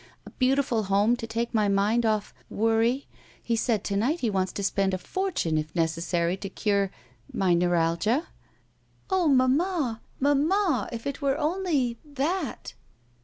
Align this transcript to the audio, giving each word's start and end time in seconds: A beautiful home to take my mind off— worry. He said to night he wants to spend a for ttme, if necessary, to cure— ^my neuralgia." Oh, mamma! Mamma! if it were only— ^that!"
A 0.25 0.31
beautiful 0.31 0.85
home 0.85 1.15
to 1.17 1.27
take 1.27 1.53
my 1.53 1.67
mind 1.67 2.07
off— 2.07 2.33
worry. 2.49 3.05
He 3.43 3.55
said 3.55 3.83
to 3.83 3.95
night 3.95 4.21
he 4.21 4.31
wants 4.31 4.51
to 4.53 4.63
spend 4.63 4.95
a 4.95 4.97
for 4.97 5.29
ttme, 5.31 5.59
if 5.59 5.75
necessary, 5.75 6.35
to 6.37 6.49
cure— 6.49 6.89
^my 7.37 7.55
neuralgia." 7.55 8.25
Oh, 9.11 9.27
mamma! 9.27 10.01
Mamma! 10.19 10.89
if 10.91 11.05
it 11.05 11.21
were 11.21 11.37
only— 11.37 11.99
^that!" 12.15 12.73